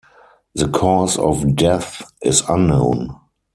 The 0.55 0.67
cause 0.67 1.15
of 1.19 1.55
death 1.55 2.01
is 2.23 2.41
unknown. 2.49 3.15